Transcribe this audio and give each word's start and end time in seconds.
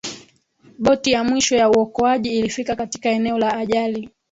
boti 0.79 1.11
ya 1.11 1.23
mwisho 1.23 1.55
ya 1.55 1.69
uokoaji 1.69 2.39
ilifika 2.39 2.75
katika 2.75 3.09
eneo 3.09 3.37
la 3.39 3.57
ajali 3.57 4.09